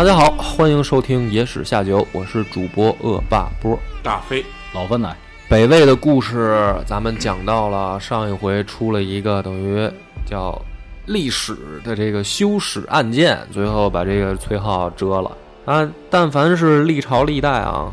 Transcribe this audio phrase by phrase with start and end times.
[0.00, 4.42] 大家好，欢迎收听《野史下酒》，我是主播恶霸波大飞
[4.72, 5.14] 老温奶。
[5.46, 9.86] 北魏的故事，咱们讲到了上一回出了一个等于
[10.24, 10.58] 叫
[11.04, 15.30] 历史的这个修史案件，最后把这个崔浩折了
[15.66, 15.86] 啊。
[16.08, 17.92] 但凡是历朝历代啊，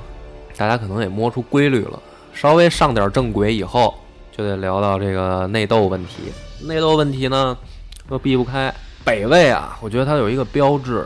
[0.55, 2.01] 大家可能也摸出规律了，
[2.31, 3.93] 稍微上点正轨以后，
[4.31, 6.31] 就得聊到这个内斗问题。
[6.61, 7.57] 内斗问题呢，
[8.09, 9.77] 又避不开北魏啊。
[9.81, 11.05] 我觉得它有一个标志。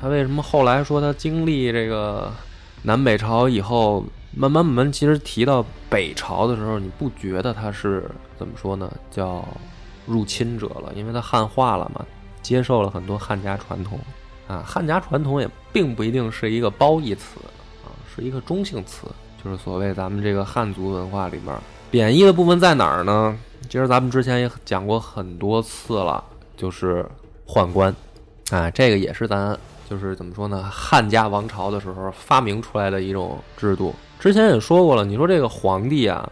[0.00, 2.32] 他为什么后来说他经历这个
[2.82, 4.02] 南北朝以后，
[4.34, 8.90] 慢慢慢慢，其实提到北朝的时候，你不觉得他是怎么说呢？
[9.10, 9.46] 叫
[10.06, 12.02] 入侵者了，因为他汉化了嘛，
[12.40, 14.00] 接受了很多汉家传统
[14.48, 14.64] 啊。
[14.66, 17.38] 汉家传统也并不一定是一个褒义词
[17.84, 19.06] 啊，是一个中性词，
[19.44, 21.54] 就是所谓咱们这个汉族文化里面
[21.90, 23.38] 贬义的部分在哪儿呢？
[23.68, 26.24] 其实咱们之前也讲过很多次了，
[26.56, 27.06] 就是
[27.46, 27.94] 宦官
[28.50, 29.58] 啊，这个也是咱。
[29.90, 30.62] 就是怎么说呢？
[30.72, 33.92] 汉家王朝的时候发明出来的一种制度。
[34.20, 36.30] 之前也说过了，你说这个皇帝啊，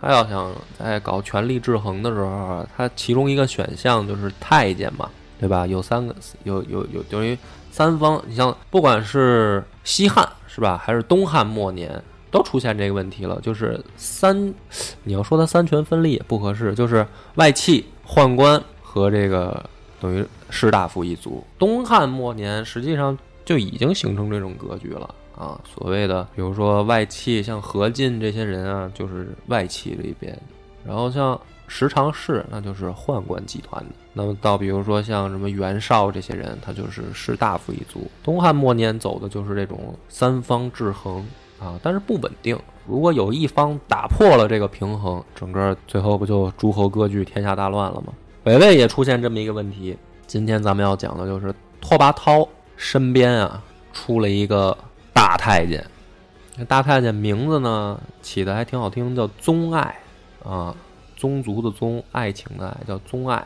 [0.00, 5.10] 他要想在搞权力制衡的时候，他其中一个选项就是太监嘛，
[5.40, 5.66] 对吧？
[5.66, 6.14] 有三个，
[6.44, 7.36] 有有有等于
[7.72, 8.22] 三方。
[8.28, 14.54] 你像不管是西汉是吧，还是东汉末年，都出现这个问题了，就是三，
[15.02, 17.04] 你要说他三权分立也不合适，就是
[17.34, 19.68] 外戚、宦官和这个。
[20.02, 21.44] 等于士大夫一族。
[21.56, 25.60] 东汉末年，实际上就已经形成这种格局了啊。
[25.64, 30.34] 所谓的，比如说外戚，像何进这些人啊，就是外戚这一边；
[30.84, 33.90] 然后像十常侍，那就是宦官集团的。
[34.12, 38.10] 那么到比如说像什么袁绍这些人，他就是士大夫一族。
[38.24, 41.24] 东汉末年走的就是这种三方制衡
[41.60, 42.58] 啊，但是不稳定。
[42.84, 48.12] 如果有一方打破了这个平衡，整个最后不就诸侯割据，天下大乱了吗？
[48.44, 49.96] 北魏也出现这么一个问题。
[50.26, 54.76] 今天咱们要讲的就是拓跋焘身边啊出了一个
[55.12, 55.84] 大太监。
[56.56, 59.96] 那大太监名字呢起的还挺好听，叫宗爱
[60.44, 60.74] 啊，
[61.16, 63.44] 宗族的宗，爱情的爱，叫宗爱。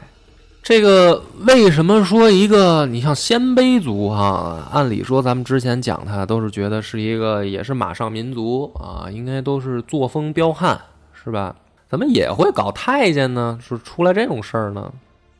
[0.62, 4.68] 这个为什么说一个你像鲜卑族哈？
[4.72, 10.80] 按理说咱们之前讲他都是觉得是一个也是马上民族啊，应该都是作风彪悍，
[11.12, 11.54] 是吧？
[11.88, 13.58] 怎么也会搞太监呢？
[13.62, 14.92] 是出来这种事儿呢？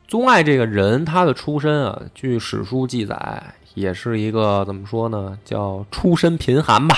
[0.07, 5.37] 宗爱这个人，他的出身啊，据史书记载，也是一个怎么说呢？
[5.43, 6.95] 叫出身贫寒吧。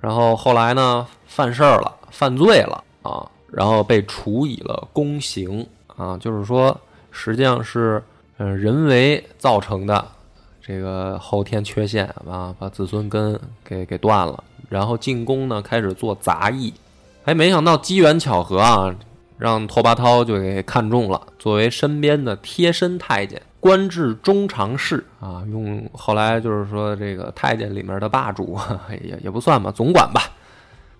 [0.00, 5.64] 然后后来呢，犯事儿了，犯罪了啊，然后被处以了宫刑
[5.96, 6.76] 啊，就是说，
[7.12, 8.02] 实际上是
[8.38, 10.04] 嗯人为造成的
[10.60, 16.74] 这个后天缺陷啊，把子孙根给给断了，然后进宫呢，开始做杂役。
[17.24, 18.94] 哎，没想到机缘巧合啊，
[19.36, 25.42] 让拓跋焘就给看中了，作为身边的贴身太监，官至中常侍啊。
[25.50, 28.58] 用后来就是说这个太监里面的霸主
[28.90, 30.22] 也也不算吧，总管吧。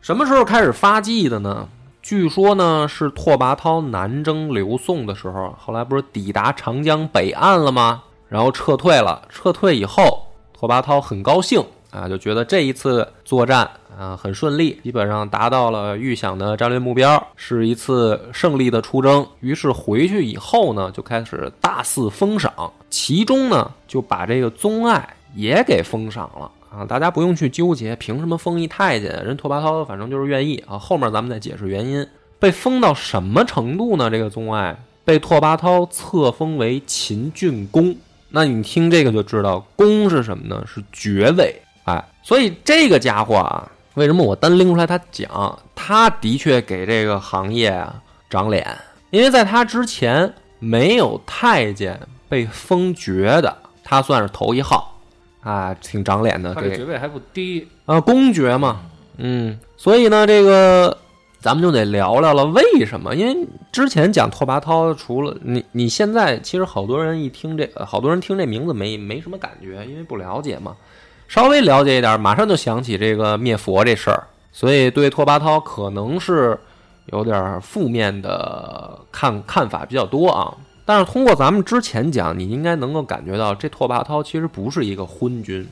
[0.02, 1.66] 什么时候开始发迹的呢？
[2.02, 8.02] 据说呢是拓跋焘南征刘宋的时候，后来不是抵达长江北岸了吗？
[8.28, 9.22] 然后撤退了。
[9.28, 19.26] 撤退以后，拓跋焘很高兴啊，就觉得这一次作战啊很顺利，基本上达到了预想的战略目标，是一次胜利的出征。
[19.40, 26.84] 于是回去以后呢，就开始大肆封赏，其中呢就把这个宗爱也给封赏了啊。
[26.84, 30.78] 大家不用去纠结凭什么封一太监，人拓跋焘反正就是愿意啊。
[30.78, 32.06] 后面咱们再解释原因。
[32.38, 34.08] 被封到什么程度呢？
[34.08, 37.94] 这个宗爱被拓跋焘册封为秦郡公。
[38.30, 40.64] 那你听这个就知道，公是什么呢？
[40.66, 41.60] 是爵位。
[41.84, 45.58] 哎，所以这个家伙啊，为什么我单拎出来他讲？
[45.74, 48.66] 他的确给这个行业啊长脸，
[49.10, 51.98] 因为在他之前没有太监
[52.28, 55.00] 被封爵的，他算是头一号
[55.42, 56.54] 啊，挺长脸的。
[56.54, 58.82] 这爵位还不低啊，公爵嘛。
[59.16, 60.96] 嗯，所以呢，这个。
[61.42, 63.14] 咱们就得聊聊了，为什么？
[63.14, 70.76] 因为之前讲拓跋焘，除了你，你现在其实好多人一听这，好多人听这名字没没什么感觉，因为不了解嘛。
[71.30, 76.58] 稍微了解一点，马上就想起这个灭佛这事儿，所以对拓跋焘可能是
[77.12, 80.52] 有点负面的看看法比较多啊。
[80.84, 85.64] 但是通过咱们之前讲，你应该能够感觉到，这拓跋焘其实不是一个昏君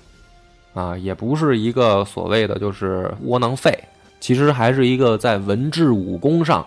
[0.74, 3.76] 啊，也不是一个所谓的就是窝囊废。
[4.20, 6.64] 其实还是一个在文治武功上，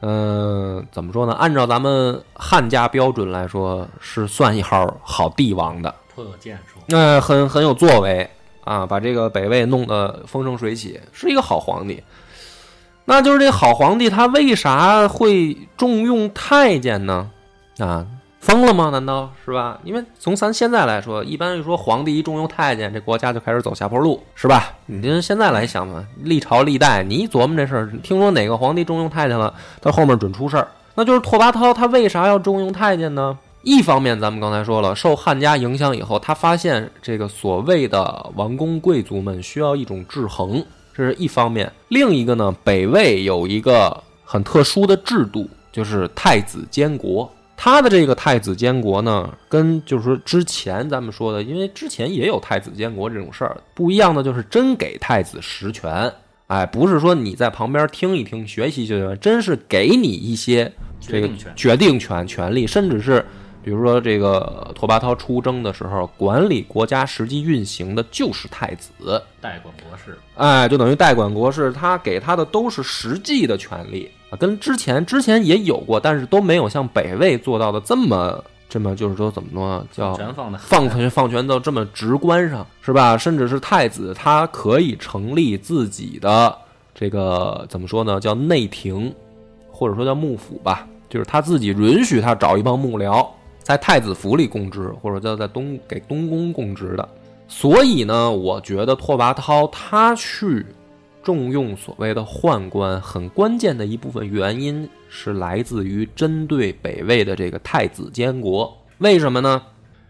[0.00, 1.34] 嗯，怎么说呢？
[1.34, 8.28] 按照咱们汉家标准来说，是算一号好帝王的，颇有建树，那很很有作为
[8.64, 12.02] 啊，把这个北魏弄得风生水起，是一个好皇帝。
[13.06, 17.30] 那就是这好皇帝，他为啥会重用太监呢？
[17.78, 18.06] 啊？
[18.40, 18.90] 疯了吗？
[18.90, 19.78] 难道是吧？
[19.82, 24.72] 因为从咱现在来说，一般一说皇帝一重用太监，这国家就开始走下坡路，是吧？
[24.86, 30.68] 你就现在来想吧，历朝历代，你一琢磨这事儿，听说哪个皇帝重用太监了，他后面准出事儿。
[30.94, 33.38] 那就是拓跋焘，他为啥要重用太监呢？
[33.62, 40.64] 一方面，咱们刚才说了，受汉家影响以后，他发现这个所谓的王公贵族们需要一种制衡，
[40.94, 41.70] 这是一方面。
[41.88, 47.30] 另一个呢，北魏有一个很特殊的制度，就是太子监国。
[47.62, 56.10] 他的这个太子监国呢，跟就是说之前咱们说的，因为之前也有太子监国这种事儿，不一样的就是真给太子实权，
[56.46, 63.22] 哎，不是说你在旁边听一听学习就行，真是给你一些这个决定权、权利，甚至是
[63.62, 74.10] 比如说这个拓跋焘出征的时候，管理国家实际运行的就是太子，代管国事，哎，就等于代管国事，他给他的都是实际的权利。
[74.30, 80.14] 啊，跟之前之前也有过，但是都没有像北魏做到的这么这么，就是说怎么说叫
[80.58, 83.18] 放权放权到这么直观上，是吧？
[83.18, 86.56] 甚至是太子，他可以成立自己的
[86.94, 88.20] 这个怎么说呢？
[88.20, 89.12] 叫内廷，
[89.68, 93.26] 或者说叫幕府吧，就是他自己允许他找一帮幕僚
[93.70, 97.08] 在太子府里供职，或者叫在东给东宫供职的。
[97.46, 100.66] 所以呢，我觉得拓跋焘他去。
[101.22, 108.76] 重用所谓的宦官，很关键的一部分原因是来自于针对北魏的这个太子监国。
[108.98, 109.62] 为什么呢？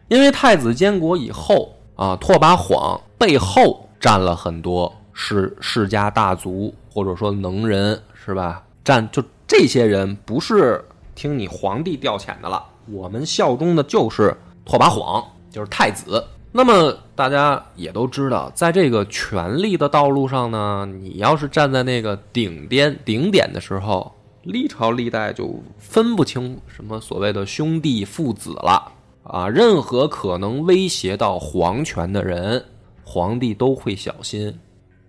[0.08, 8.62] 因为太子监国以后啊，拓跋晃背后站了很多是世家大族，或者说能人，是吧？
[8.82, 10.82] 站就这些人不是
[11.16, 16.24] 听你皇帝调遣的了，我们效忠的就是拓跋晃，就是太子。
[16.52, 28.90] 那么大家也都知道，在这个权力的道路上呢，你要是站在那个顶巅顶点的时候，历朝历代就分不清什么所谓的兄弟父子了
[29.22, 29.48] 啊！
[29.48, 32.64] 任何可能威胁到皇权的人，
[33.04, 34.58] 皇帝都会小心。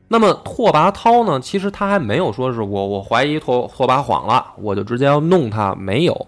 [0.08, 1.40] 那么拓跋焘呢？
[1.40, 6.28] 其实他还没有说是我我怀疑拓拓跋晃了，我就直接要弄他，没有。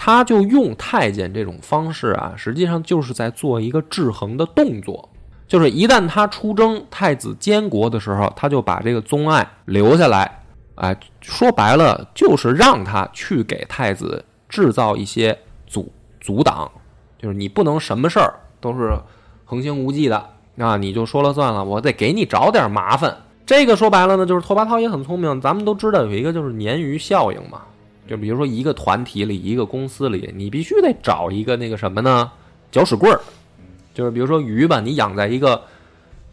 [0.00, 5.08] 他就用太监这种方式啊，实际上就是在做一个制衡的动作。
[5.48, 10.40] 就是一旦他出征太子监国的时候，他就把这个宗爱留下来。
[10.76, 15.36] 哎，说白了就是让他去给太子制造一些
[15.66, 15.90] 阻
[16.20, 16.70] 阻挡，
[17.18, 18.96] 就是你不能什么事儿都是
[19.44, 20.24] 横行无忌的
[20.58, 23.16] 啊，你就说了算了，我得给你找点麻烦。
[23.44, 25.40] 这个说白了呢，就是拓跋焘也很聪明。
[25.40, 27.62] 咱们都知道有一个就是鲶鱼效应嘛。
[28.08, 32.30] 就比如说一个团体里，一个公司里，你必须得找一个那个什么呢？
[32.72, 33.20] 搅屎棍儿。
[33.92, 35.62] 就是比如说鱼吧，你养在一个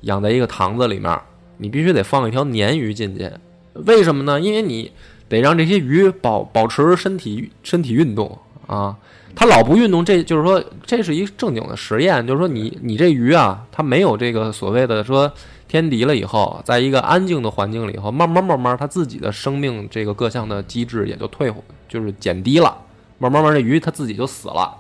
[0.02, 1.20] 养在一个塘子里面，
[1.58, 3.30] 你必须得放一条鲶鱼进去。
[3.74, 4.40] 为什么呢？
[4.40, 4.90] 因为你
[5.28, 8.96] 得让这些鱼保保持身体身体运动啊。
[9.36, 12.26] 它老不运动，这就是说这是一正经的实验。
[12.26, 15.32] 就是说你你这鱼啊，它没有这个所谓的说。
[15.76, 21.54] 天敌了以后，在一个安静的环境里以后，慢慢慢慢，它自己的生命这个各项的机制也就退，
[21.90, 22.74] 就是减低了。
[23.18, 24.74] 慢慢慢，这鱼它自己就死了。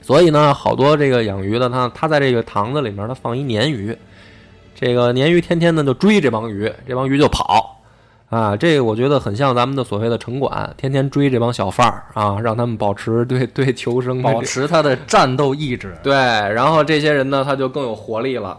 [0.00, 3.96] 所以呢，好多这个养鱼的，他他在这个塘子里面，他放一鲶鱼，
[4.72, 7.80] 这个鲶鱼天天呢就追这帮鱼，这帮鱼就跑。
[8.28, 15.92] 啊，这个我觉得很像咱们的所谓的城管，天天追这帮小贩儿啊，让他们保持对对求生保持他的战斗意志。
[16.00, 18.56] 对，然后这些人呢，他就更有活力了。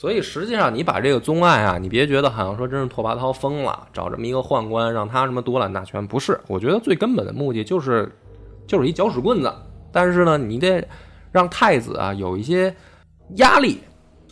[0.00, 6.40] 所以实际上，你把这个宗爱啊，你别觉得好像说真是拓跋焘疯了，找这么一个宦官让他什么独揽大权，不是。
[6.46, 8.10] 我觉得最根本的目的就是
[8.66, 9.52] 就是一搅屎棍子。
[9.92, 10.82] 但是呢，你得
[11.30, 12.74] 让太子啊有一些
[13.36, 13.82] 压力，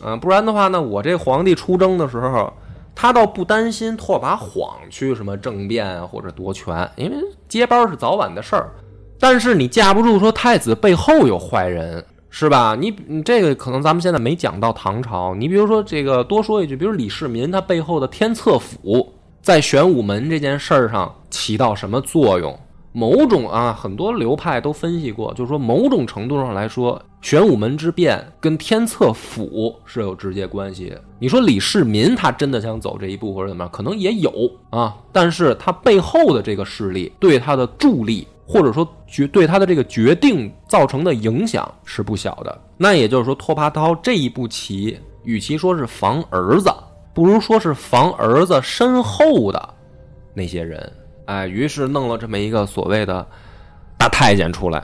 [0.03, 2.51] 嗯、不然的话呢，我这皇帝出征的时候。
[2.95, 7.15] 他倒不担心拓跋晃去什么政变啊或者夺权，因为
[7.47, 8.71] 接班是早晚的事儿。
[9.17, 12.75] 但是你架不住说太子背后有坏人，是吧？
[12.79, 15.33] 你你这个可能咱们现在没讲到唐朝。
[15.35, 22.57] 你比如说这个，多说一句，比如李世民他背后的天策府在玄武门这件事儿上起到什么作用？
[22.91, 30.97] 某种啊，很多流派都分析过，就是说某种程度上来说，玄武门之变跟天策府是有直接关系。
[31.19, 34.31] 你说李世民他真的想走这一步或者怎么样，可能也有
[34.71, 42.59] 啊，但是他背后的这个势力对他的助力，或者说决对他的这个决定造成的影响是不小的。
[42.77, 46.73] 那也就是说，拓跋焘这一步棋，与其说是防儿子，
[47.13, 49.69] 不如说是防儿子身后的
[50.33, 50.91] 那些人。
[51.25, 53.23] 哎，于是弄了这么一个所谓的
[53.99, 54.83] 大太监出来。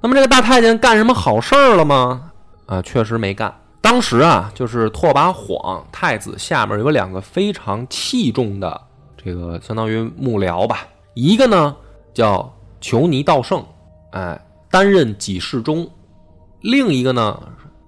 [0.00, 2.32] 那么这个大太监干什么好事儿了吗？
[2.64, 3.54] 啊，确实没干。
[3.82, 8.80] 当时啊，就是拓跋晃太子下面有两个非常器重的
[9.22, 11.76] 这个相当于幕僚吧，一个呢
[12.14, 12.50] 叫
[12.82, 13.64] 裘尼道圣，
[14.10, 14.38] 哎，
[14.70, 15.86] 担任给事中；
[16.60, 17.40] 另一个呢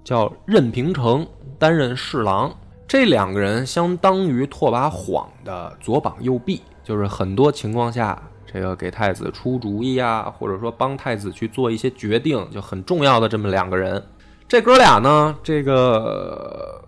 [0.03, 1.27] 叫任平城，
[1.59, 2.51] 担任侍郎。
[2.87, 6.61] 这两个人相当于拓跋晃的左膀右臂。
[6.83, 14.01] 就是很多情况下，这个给太子出主意啊，或者说帮太子去做一些决定，就很重要的这么两个人。
[14.47, 16.79] 这哥俩呢，这个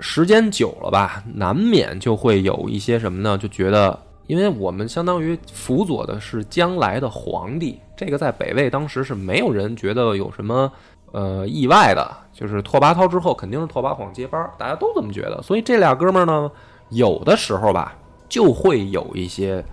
[0.00, 3.38] 时间久了吧，难免就会有一些什么呢？
[3.38, 10.70] 就觉得，因为我们相当于辅佐的是将来的皇帝，这个在北魏当时是没有人觉得有什么
[11.10, 15.42] 呃意外的，就是拓跋焘之后肯定是拓跋晃接班，大家都这么觉得。
[15.42, 16.48] 所以这俩哥们儿呢，
[16.90, 17.96] 有的时候吧。
[18.28, 19.64] 就会有一些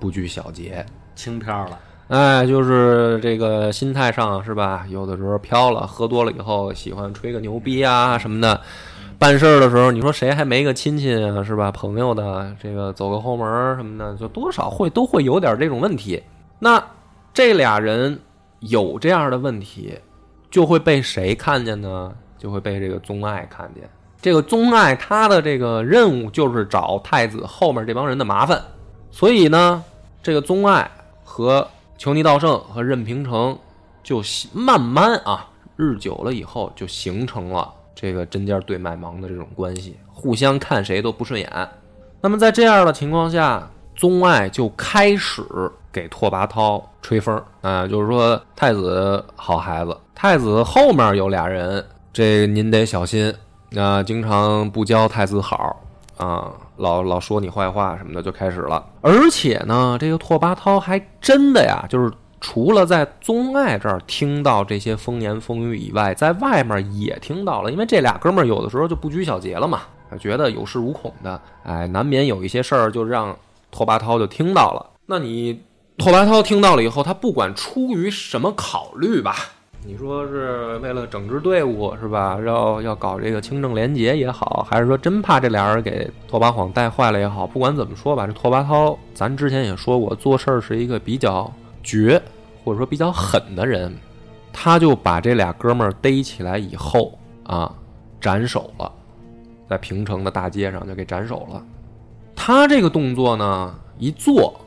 [0.00, 4.84] 不拘小节、轻飘了，哎，就是这个心态上是吧？
[4.90, 8.60] 有的时候飘了，喝多了以后喜欢吹个牛逼啊什么的。
[9.20, 11.70] 办事儿的时候，你说谁还没个亲戚啊是吧？
[11.70, 16.22] 朋友的这个走个后门什么的，就多少会都会有点这种问题。
[16.58, 16.82] 那
[17.34, 18.18] 这俩人
[18.60, 19.94] 有这样的问题，
[20.50, 22.10] 就会被谁看见呢？
[22.38, 23.86] 就会被这个宗爱看见。
[24.22, 28.58] 这个宗爱他的这个任务就是找太子后面这帮人的麻烦，
[29.10, 29.84] 所以呢，
[30.22, 30.90] 这个宗爱
[31.22, 33.58] 和裘尼道胜和任平城
[34.02, 34.22] 就
[34.54, 35.46] 慢慢啊，
[35.76, 41.68] 日久了以后就形成了这个针尖对麦芒的这种关系，互相看谁都不顺眼。
[42.22, 45.42] 那么在这样的情况下，宗爱就开始
[45.92, 53.34] 给拓跋焘吹风啊，就是说太子好孩子，太子后面有俩人，这您得小心。
[53.76, 55.80] 啊经常不教太子好
[56.16, 58.84] 啊，老老说你坏话什么的就开始了。
[59.00, 62.10] 而且呢，这个拓跋焘还真的呀，就是
[62.40, 67.70] 除了在宗爱这儿听到这些风言风语以外，在外面也听到了。
[67.70, 69.82] 因为这俩哥们儿有的时候就不拘小节了嘛，
[70.18, 73.36] 觉得有恃无恐的，哎，难免有一些事儿就让
[73.70, 74.86] 拓跋焘就听到了。
[75.04, 75.60] 那你
[75.98, 79.34] 拓跋焘听到了以后，他不管出于什么考虑吧。
[79.82, 82.38] 你说是为了整治队伍是吧？
[82.44, 87.46] 要要搞这个清正廉洁也好，还是说真怕这俩人给拓跋晃带坏了也好？
[87.46, 91.50] 不管怎么说吧，这拓跋焘咱之前也说过，做事儿是一个比较
[91.82, 92.20] 绝
[92.64, 93.94] 或者说比较狠的人。
[94.52, 97.72] 他就把这俩哥们儿逮起来以后啊，
[98.20, 98.90] 斩首了，
[99.68, 101.62] 在平城的大街上就给斩首了。
[102.34, 104.60] 他这个动作呢，一做，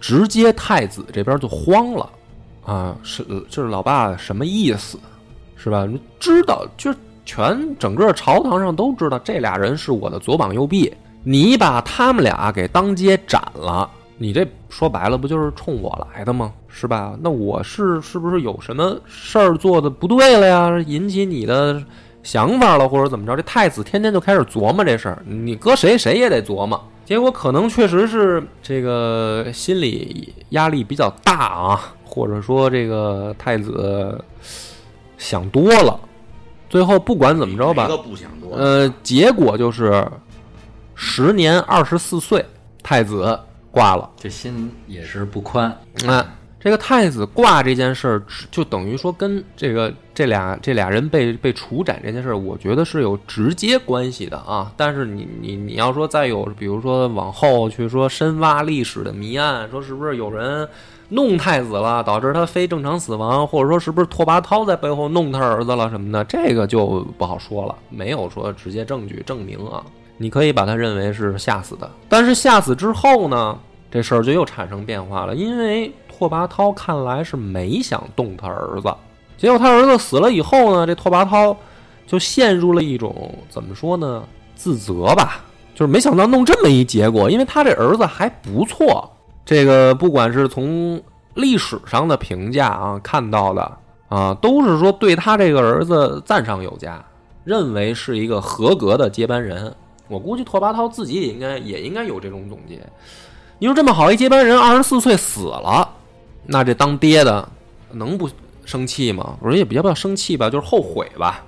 [0.00, 2.10] 直接太子这边就慌了。
[2.64, 4.98] 啊，是就是老爸什么意思，
[5.56, 5.88] 是吧？
[6.18, 6.92] 知道，就
[7.24, 10.92] 全整个朝堂上都知道这俩人是我的左膀右臂，
[11.22, 16.52] 你把他们俩给当街斩了，你这说白了不就是冲我来的吗？
[16.68, 17.16] 是吧？
[17.20, 20.78] 那我是是不是有什么事儿做的不对了呀？
[20.86, 21.82] 引起你的
[22.22, 23.36] 想法了，或者怎么着？
[23.36, 26.82] 这太子天天就开始琢磨这事儿，你搁谁谁也得琢磨。
[27.04, 31.92] 结果可能确实是这个心理压力比较大啊。
[32.08, 34.18] 或者说这个太子
[35.18, 36.00] 想多了，
[36.70, 38.56] 最后不管怎么着吧，不想多。
[38.56, 40.06] 呃，结果就是
[40.94, 42.42] 时年二十四岁，
[42.82, 43.38] 太子
[43.76, 44.08] 挂了。
[44.16, 45.70] 这心也是不宽。
[46.02, 46.24] 那
[46.58, 54.72] 这这个太子挂这件事儿，就等于说跟这个这俩这俩人被被处斩这件事儿，我觉得是有直接关系的啊。
[54.76, 60.68] 但是你你你要说再有，比如说往后去说深挖历史的谜案，说是不是有人
[61.10, 69.84] 弄太子了，导致他非正常死亡，或者说是不是拓跋焘在背后弄他儿子了什么的，这个就不好说了，没有说直接证据证明啊。
[70.16, 73.58] 你可以把他认为是吓死的，但是吓死之后呢，
[73.90, 75.92] 这事儿就又产生变化了，因为。
[76.18, 78.90] 拓跋焘看来是没想动他儿子，
[79.36, 81.54] 结果他儿子死了以后呢，这拓跋焘
[82.06, 84.24] 就陷入了一种怎么说呢？
[84.54, 85.44] 自责吧，
[85.74, 89.06] 就是没想到弄这么一结果，因为他这儿子还不错，
[89.44, 90.98] 这个不管是从
[91.34, 93.70] 历史上的评价啊看到的
[94.08, 97.04] 啊，都是说对他这个儿子赞赏有加，
[97.44, 99.76] 认为是一个合格的接班人。
[100.08, 102.80] 我估计拓跋焘自己也应该也应该有这种总结。
[103.58, 105.88] 你说这么好一接班人，二十四岁死了。
[106.44, 107.48] 那这当爹的
[107.90, 108.28] 能不
[108.64, 109.36] 生气吗？
[109.40, 111.44] 我说也比较不要生气吧，就是后悔吧。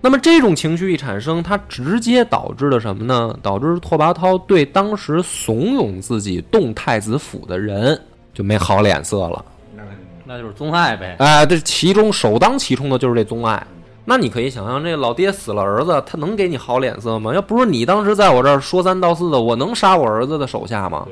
[0.00, 3.36] 那么这种情绪一产生，它直接导致了什么呢？
[3.42, 8.00] 导致拓跋焘对当时怂恿自己动太子府的人
[8.32, 9.44] 就没好脸色了。
[9.76, 9.82] 那
[10.24, 11.16] 那就是宗爱呗。
[11.18, 13.64] 哎，这其中首当其冲的就是这宗爱。
[14.10, 17.32] 那你可以想象，这老爹死了儿子，他能给你好脸色吗？
[17.32, 21.06] 要不是你当时在我这儿说三道四的，我能杀我儿子的手下吗？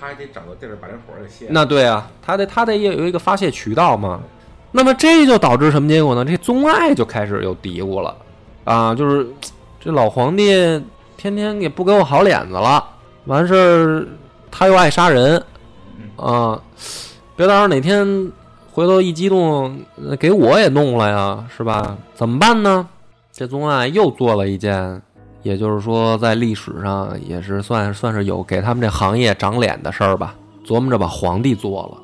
[0.00, 1.48] 他还得找个地儿把这火给泄。
[1.50, 4.20] 那对啊，他得他得也有一个发泄渠道嘛。
[4.72, 6.24] 那么这就导致什么结果呢？
[6.24, 8.16] 这宗爱就开始有嘀咕了
[8.64, 9.28] 啊，就是
[9.78, 10.48] 这老皇帝
[11.18, 12.82] 天天也不给我好脸子了，
[13.26, 14.06] 完事儿
[14.50, 15.44] 他又爱杀人
[16.16, 16.58] 啊，
[17.36, 18.32] 别到时候哪天
[18.74, 19.78] 回头一激动
[20.18, 21.96] 给我也弄了呀，是吧？
[22.12, 22.88] 怎么办呢？
[23.30, 25.00] 这宗爱又做了一件。
[25.44, 30.34] 也就是说，在历史上也是算算是有给他们这行业长脸的事儿吧。
[30.66, 31.98] 琢磨着把皇帝做了，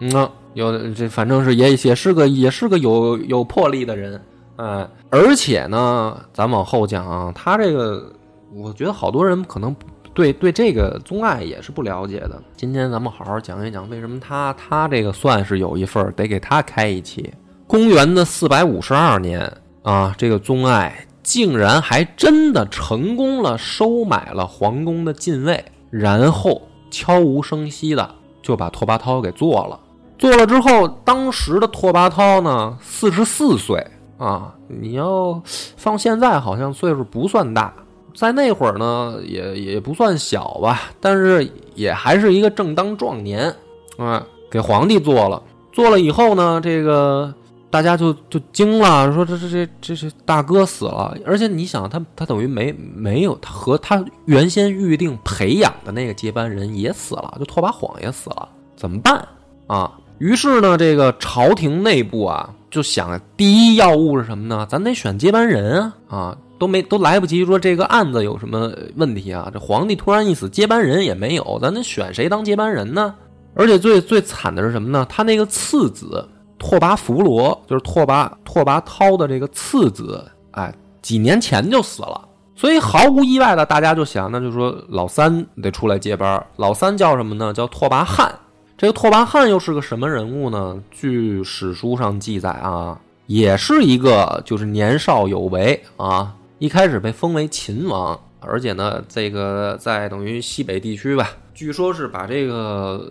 [0.00, 4.20] 嗯，有这反正是也也是个也是个有有魄力的人，
[4.56, 8.12] 哎，而且呢，咱往后讲啊，他这个
[8.52, 9.74] 我觉得好多人可能
[10.14, 12.42] 对对这个宗爱也是不了解的。
[12.56, 17.32] 今天咱们好好讲一讲，为什么他他这个算是有一份，得给他开一期。
[17.66, 19.50] 公元的四百五十二年
[19.82, 21.06] 啊，这个宗爱。
[21.24, 29.78] 竟然还真的成功了，收买了皇宫的禁卫，然后悄无声息的就把拓跋焘给做了。
[30.18, 33.86] 做了之后，当时的拓跋焘呢，四十四岁
[34.18, 35.40] 啊，你要
[35.76, 37.72] 放现在好像岁数不算大，
[38.14, 43.54] 在那会儿呢也也不算小吧，但是也还是一个正当壮年
[43.96, 45.42] 啊，给皇帝做了。
[45.72, 47.32] 做了以后呢，这个。
[47.72, 58.46] 大家就就惊了，说这这这这是大哥死了，而且你想，他他等于没没有他和他原先预定培养的那个接班人也死了，就拓跋晃也死了，
[58.76, 59.26] 怎么办
[59.68, 59.90] 啊？
[60.18, 64.66] 于是呢，这个朝廷内部啊就想，第一要务是什么呢？
[64.68, 73.12] 咱得选接班人啊啊，都没都来不及说这个案子有什么问题啊，这皇帝突然一死，接班人也没有，咱得选谁当接班人呢？
[73.54, 75.04] 而且最最惨的是什么呢？
[75.08, 76.28] 他那个次子。
[76.58, 86.46] 拓跋弗罗就是拓跋拓跋焘的这个次子，哎，几年前就死了，所以毫无意外的，大家就想，那就说老三得出来接班。
[86.54, 87.52] 老三叫什么呢？
[87.52, 88.32] 叫拓跋汉。
[88.78, 90.80] 这个拓跋汉又是个什么人物呢？
[90.92, 92.96] 据史书上记载啊，
[93.26, 103.04] 也是一个就是年少有为啊，一开始被封为秦王，而且呢，这个在等于西北地区吧，据说是把这个。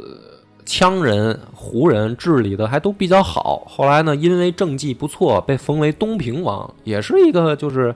[0.63, 7.93] 羌人、胡人治理的还都比较好，后来呢，因为政绩不错，被封为东平王，也是一个就是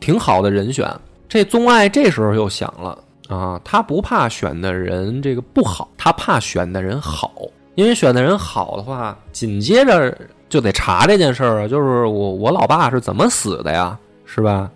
[0.00, 0.90] 挺好的人选。
[1.28, 7.32] 这宗爱这时候又想了啊，他不怕选的人这个不好，他怕选的人好，
[7.76, 10.12] 因为选的人好的话，紧接着
[10.48, 14.70] 就得查这件事儿啊，就是我我老爸是怎么死的呀，是吧？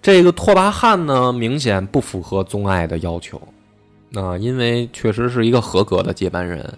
[0.00, 3.40] 这个拓跋汉呢，明显不符合宗爱的要求。
[4.14, 6.72] 啊，因为确实是一个合格的接班人，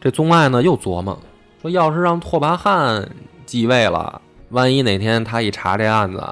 [0.00, 1.18] 这宗爱呢又琢磨
[1.60, 3.08] 说，要是让拓跋汉
[3.44, 4.20] 继位了，
[4.50, 6.22] 万一哪天他一查这案子，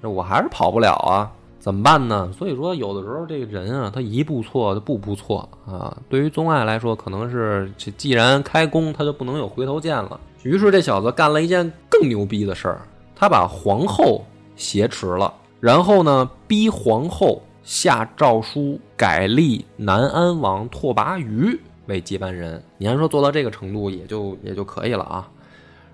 [0.00, 2.32] 这我还是跑不了啊，怎么办呢？
[2.38, 5.96] 所以说，有的时候这个人啊，他一步错，就步步错啊。
[6.08, 10.20] 对于宗爱来说，可能是这既然开弓，他就不能有回头箭了。
[10.44, 12.80] 于是这小子干了一件更牛逼的事儿，
[13.16, 14.24] 他把皇后
[14.60, 17.42] 挟持了，然后呢，逼皇后。
[17.62, 25.28] 下诏书改立南安王拓跋余为接班人，你要说做到这个程度也就也就可以了啊。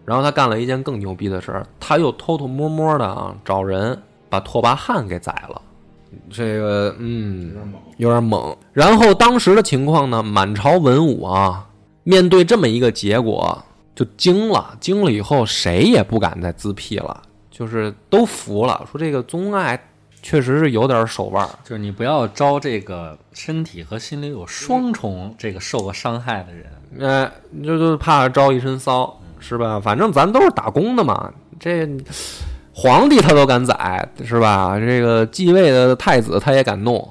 [0.06, 4.00] 然后他干了一件更牛逼的事儿，他又偷偷摸摸的啊找人
[4.30, 5.60] 把拓跋汉给宰了。
[6.30, 7.52] 这个嗯，
[7.98, 8.56] 有点猛。
[8.72, 11.68] 然后当时的情况呢，满朝文武啊
[12.04, 13.62] 面对这么一个结果，
[13.94, 17.22] 就惊了，惊了以后谁也不敢再自辟了，
[17.56, 19.80] 就是都服了，说这个宗爱
[20.20, 21.48] 确实是有点手腕儿。
[21.64, 26.66] 就是你不要招这个身体和心理有双重这个受过伤害的人。
[26.98, 27.30] 呃，
[27.64, 29.80] 就就怕招一身骚，是吧？
[29.80, 31.88] 反正咱都是打工的嘛，这
[32.72, 34.78] 皇帝他都敢宰，是吧？
[34.78, 37.10] 这个继位的太子他也敢弄，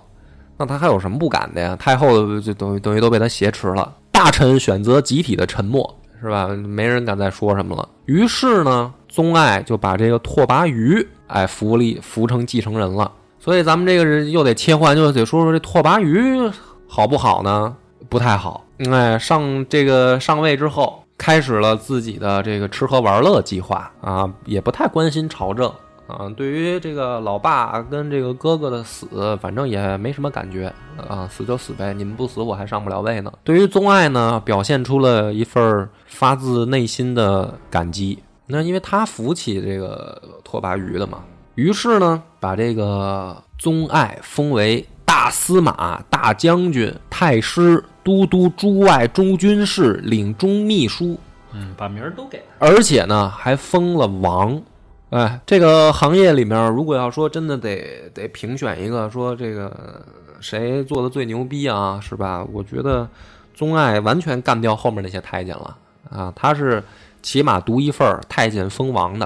[0.58, 1.76] 那他还有什么不敢的呀？
[1.80, 6.48] 太后就等于等于都被他挟持了，大臣选择集体的沉默，是吧？
[6.48, 7.90] 没人敢再说什么了。
[8.06, 13.10] 于是呢，宗爱就把这个拓跋余哎扶立扶成继承人了。
[13.40, 16.52] 所以咱们这个人又得切换，就得说说这拓跋余
[16.86, 17.74] 好不好呢？
[18.10, 18.66] 不太好。
[18.92, 25.72] 哎，上这个上位之后，开始了自己的这个吃喝玩乐计划啊，也不太关心朝政
[26.08, 26.28] 啊。
[26.36, 30.74] 对于这个老爸跟这个哥哥的死，反正也没什么感觉
[31.08, 33.32] 啊，死就死呗，你们不死我还上不了位呢。
[33.46, 38.20] 对于宗爱呢，表现出了一份发自内心的感激。
[38.48, 41.24] 那因为他扶起这个拓跋余的嘛，
[41.56, 47.84] 于是呢，把这个宗爱封为大司马、大将军、太师。
[48.06, 51.20] 都督诸外中军事，领中秘书，
[51.54, 54.62] 嗯，把名儿都给他，而且呢还封了王。
[55.10, 60.06] 哎，这个行业里面，如果要说真的得得评选一个，说这个
[60.40, 62.46] 谁做的最牛逼啊，是吧？
[62.54, 63.10] 我觉得
[63.56, 65.76] 宗爱完全干掉后面那些太监了
[66.12, 66.84] 啊，他是
[67.26, 69.26] 起码独一份太监封王的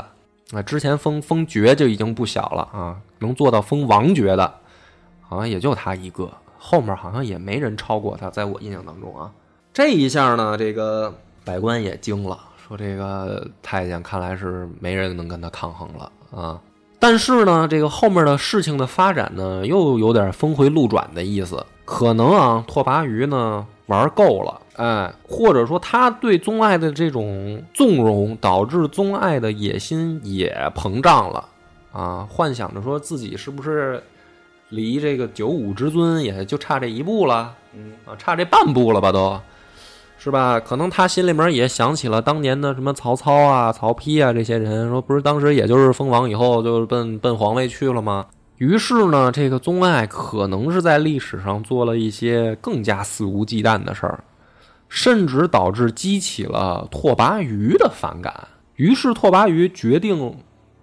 [0.53, 0.61] 啊。
[0.61, 4.53] 之前封封爵就已经不小了啊，能做到封王爵的，
[5.19, 6.31] 好像也就他一个。
[6.57, 9.29] 后面好像也没人超过他，在我印象当中啊，
[9.73, 16.59] 这一下呢，这个百官也惊了，说这个太监看来是没人能跟他抗衡了啊。
[16.99, 21.65] 但是呢，这个后面的事情的发展呢，又有点峰回路转的意思。
[21.83, 31.45] 可能啊，拓跋余呢玩够了，哎，或者说他对宗爱的这种纵容，导致宗爱的野心也膨胀了
[31.91, 34.01] 啊，幻想着说自己是不是。
[34.71, 39.41] 离这个九五之尊也就差这一步了，嗯啊，差这半步了吧，都
[40.19, 40.59] 是吧？
[40.59, 48.27] 可能他心里面也想起了当年的什么曹操啊、曹丕啊这些人，说不是当时也就是封王以后就奔奔皇位去了吗？
[48.57, 54.23] 于是呢，这个宗爱可能是在历史上做了一些更加肆无忌惮的事儿，
[54.89, 58.47] 甚至导致激起了拓跋余的反感。
[58.75, 60.35] 于是拓跋余决定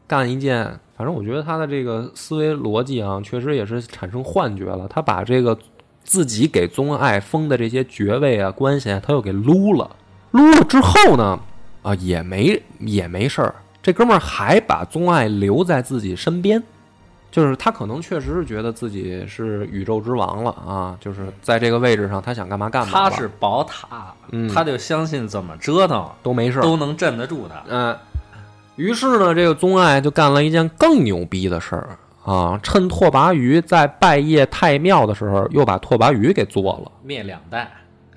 [0.07, 0.79] 干一件。
[0.97, 4.89] 反正我觉得他的这个思维逻辑啊，确实也是产生幻觉了。
[4.89, 5.59] 他把这个
[6.03, 9.95] 自己给宗爱封的这些爵位啊、关系啊，他又给撸了。
[10.31, 11.39] 撸了之后呢，
[11.83, 13.55] 啊，也没也没事儿。
[13.83, 16.63] 这哥们儿还把宗爱留在自己身边，
[17.37, 22.91] 就是他可能确实是觉得自己是宇宙之王了啊，就是在这个位置上，他想干嘛干嘛。
[22.91, 24.15] 他是宝塔，
[24.55, 27.63] 他就相信怎么折腾都没事，都能镇得住他。
[27.69, 27.95] 嗯。
[28.77, 32.59] 于是呢，这个宗爱就干了一件更牛逼的事儿啊！
[32.63, 37.71] 趁拓跋余在拜谒太庙的时候，又把拓跋余给做了，灭两代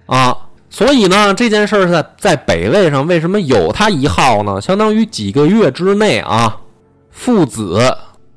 [0.05, 0.33] 啊！
[0.69, 4.61] 所以呢，这件事儿在在北魏上为什么有他一号呢？
[4.61, 6.61] 相当于几个月之内啊，
[7.09, 7.81] 父子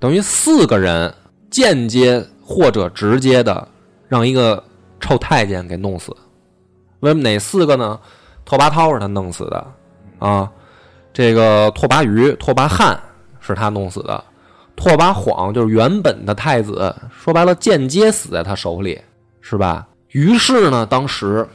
[0.03, 1.15] 等于四个人
[1.49, 3.69] 间接或者直接的
[4.09, 4.61] 让一个
[4.99, 6.13] 臭太监给弄死。
[6.99, 8.01] 为什么哪四个呢？
[8.45, 9.65] 拓跋焘是他弄死的
[10.19, 10.51] 啊！
[11.13, 13.01] 这个拓跋余、拓跋翰
[13.39, 14.25] 是他弄死的，
[14.75, 19.01] 拓跋晃就是原本的太子，说白了间接死在他手里，
[19.41, 19.87] 是吧？
[20.09, 21.49] 于是呢，当时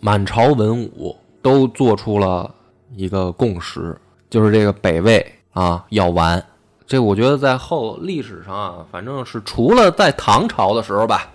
[0.00, 2.54] 满朝文武都做出了
[2.94, 6.44] 一个共识，就是这个北魏啊要完。
[6.86, 11.30] 这我觉得在后历史上啊，反正是除了在唐朝的时候吧，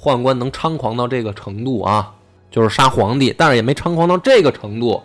[0.00, 2.12] 宦官能猖狂到这个程度啊，
[2.50, 5.02] 就是杀皇帝，但是也没猖狂到这个程度。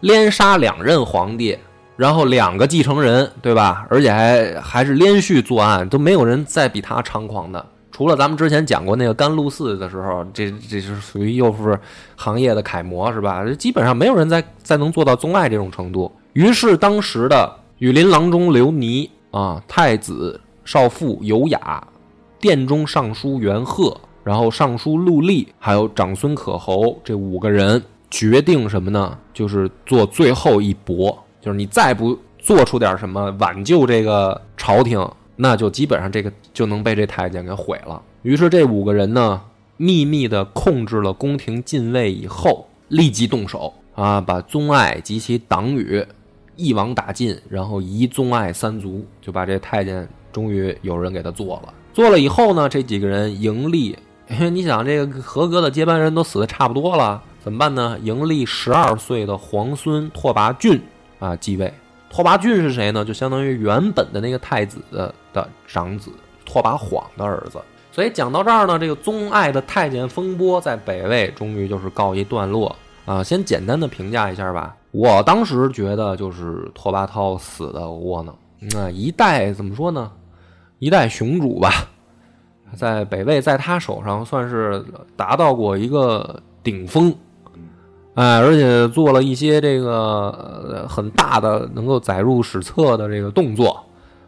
[0.00, 1.58] 连杀两任皇帝，
[1.96, 3.86] 然后两个继承人，对吧？
[3.88, 7.64] 而且还还是连续作案，都没有人再比他猖狂的。
[7.90, 11.80] 除了咱们之前讲过那个甘露寺的时候，这这是属于又是
[12.14, 13.42] 行业的楷模，是吧？
[13.58, 16.14] 基本上没有人再再能做到宗爱这种程度。
[16.34, 21.86] 于是当时的羽林郎中刘尼啊，太子少傅有雅，
[22.40, 23.94] 殿中尚书元贺，
[24.24, 27.82] 然后尚书陆立，还有长孙可侯这五个人。
[28.08, 29.18] 决定什么呢？
[29.34, 38.00] 就是做最后一搏，就是你再不做出点什么挽救这个朝廷，那就基本上这个就能被这太监给毁了。
[38.22, 39.42] 于是这五个人呢，
[39.76, 46.06] 秘密的控制了宫廷禁卫以后，立即动手啊，把宗爱及其党羽
[46.56, 51.74] 一网打尽，然后移宗爱三族，就把这太监终于有人给他做了。
[51.92, 53.96] 做了以后呢，这几个人盈利，
[54.28, 57.22] 因为你想这个合格的接班人都死的差不多了。
[57.42, 57.96] 怎么办呢？
[58.02, 60.80] 盈利十二岁的皇孙拓跋浚
[61.20, 61.72] 啊继位。
[62.10, 63.04] 拓跋浚是谁呢？
[63.04, 65.14] 就相当于原本的那个太子的
[65.66, 66.10] 长子
[66.44, 67.60] 拓跋晃的儿子。
[67.92, 73.22] 所以讲到这儿呢，这个宗爱的太监风波在北魏终于就是告一段落啊。
[73.22, 74.74] 先简单的评价一下吧。
[74.96, 78.34] 我当时觉得就是拓跋焘死的窝囊，
[78.72, 80.10] 那一代怎么说呢？
[80.78, 81.70] 一代雄主吧，
[82.74, 84.82] 在北魏在他手上算是
[85.14, 87.14] 达到过一个顶峰，
[88.14, 93.78] 哎，而且做了一些这个很大的能够载入史册的这个动作。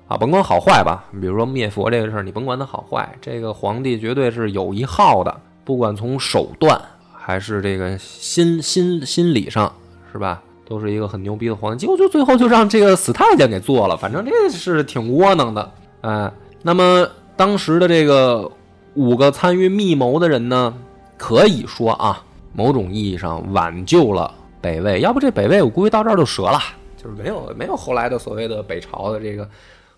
[0.06, 6.78] 啊，甭管好坏吧，比如说灭佛这个事儿，你甭管它好坏，这个皇帝绝对是有一号的，不管从手段
[7.14, 9.70] 还是这个心心心理上，
[10.10, 11.78] 是吧，都是一个很牛逼的皇帝。
[11.80, 16.30] 结果就最后就让这个死太监给做了，反正这是挺窝囊的，哎。
[16.62, 18.50] 那么当时的这个
[18.94, 20.74] 五个参与密谋的人呢，
[21.16, 26.58] 可以说啊，某种意义上挽救了北魏，要不这北魏我估计到这儿就折了，
[26.96, 29.48] 就是没有没有后来的所谓的北朝的这个。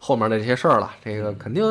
[0.03, 1.63] 后面的这些事儿了，这个肯定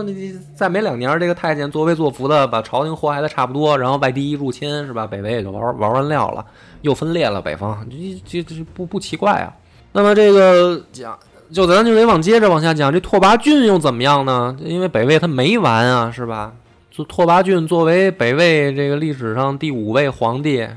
[0.55, 5.07] 再没两年，这个太监作威作福的把朝廷祸害的差不多，然后外敌一入侵，是吧？
[5.07, 6.45] 北魏也就玩玩完料了，
[6.81, 9.53] 又分裂了北方，这这这不不奇怪啊。
[9.91, 11.17] 那么这个讲，
[11.51, 14.55] 就咱就得往接着往下讲，这拓跋浚又怎么样呢？
[14.59, 16.53] 因为北魏他没完啊，是吧？
[16.91, 20.67] 就拓跋浚作为北魏这个历史上第五位皇帝，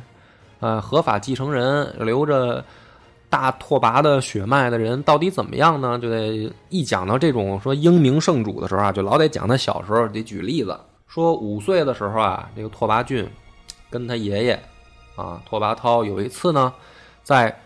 [0.60, 2.64] 呃，合法继承人，留着。
[3.32, 5.98] 大拓跋的血脉的人到底怎么样呢？
[5.98, 10.78] 就得一讲到这种说英明圣主的时候啊，就老得讲他小时候，得举例子。
[11.08, 13.26] 说五岁的时候啊，这个拓跋浚
[13.88, 14.62] 跟他爷爷
[15.16, 16.72] 啊拓跋焘有一次呢，
[17.22, 17.56] 在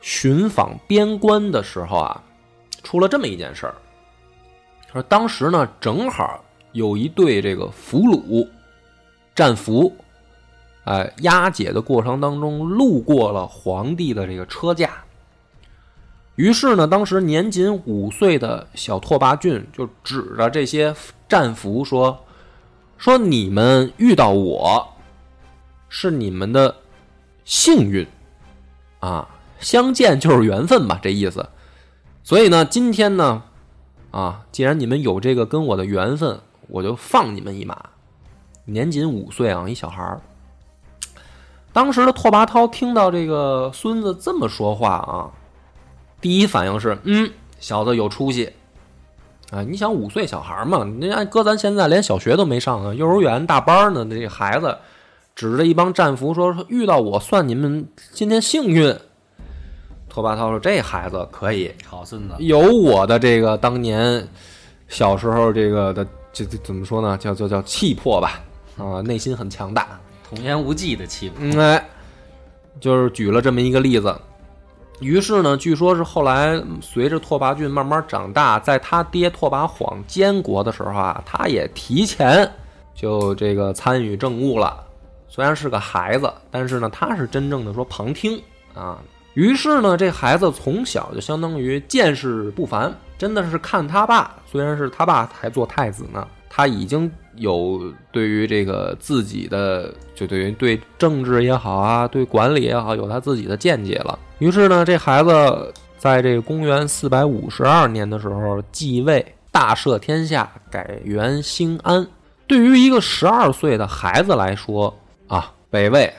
[0.00, 2.22] 寻访边关的时候啊，
[2.82, 3.74] 出了这么一件事儿。
[4.92, 8.48] 说当时呢，正好有一队这个俘虏
[9.34, 9.94] 战俘。
[10.84, 14.90] 哎，押解的过程当中路过了皇帝的这个车驾，
[16.34, 20.92] 于是呢，当时年仅五岁的小拓跋浚就指着这些
[21.28, 22.24] 战俘说
[22.96, 24.94] ：“说你们遇到我，
[25.90, 26.74] 是你们的
[27.44, 28.06] 幸运
[29.00, 31.46] 啊，相见就是缘分吧，这意思。
[32.24, 33.42] 所以呢，今天呢，
[34.10, 37.76] 啊，既然你们有这个跟我的缘分，我就放你们一马。
[38.64, 40.20] 年仅五岁啊，一小孩儿。”
[41.72, 45.30] 当时的拓跋焘听到这个孙子这么说话啊，
[46.20, 48.52] 第一反应是：嗯，小子有出息
[49.52, 49.62] 啊！
[49.62, 54.76] 你想五岁小孩嘛，你搁咱现在连小学都没上啊，幼儿园大班呢，这孩子
[55.40, 58.94] 指着一帮战俘说：“遇到我算你们今天幸运。”
[60.06, 64.22] 拓跋焘说：“这孩子可以，好孙子，有我的这个当年
[64.86, 67.16] 小时候这个的这这怎么说呢？
[67.16, 68.38] 叫叫叫气魄吧
[68.76, 69.98] 啊，内心很强大。”
[70.28, 71.88] 童言无忌的气魄，嗯，哎，
[72.78, 74.14] 就是举了这么一个例子。
[75.00, 82.46] 于是呢，据说是后来随着拓跋浚慢慢长大，在他爹拓跋晃监国的时候啊，他也提前
[82.94, 84.84] 就这个参与政务了。
[85.30, 88.38] 虽然是个孩子，但是呢，他是真正的说旁听
[88.74, 88.98] 啊。
[89.34, 96.26] 于是呢，这孩子从小就相当于见识不凡，真的是看他爸，虽然是他爸还做太子呢。
[96.52, 104.18] 他已经有对于这个自己的，就对于对政治也好啊，对管理也好，有他自己的见解了。
[104.40, 112.04] 于是呢，这孩子在这个公元四百五十二年的时候继位，大赦天下，改元兴安。
[112.48, 114.92] 对于一个十二岁的孩子来说
[115.30, 116.12] 啊，北魏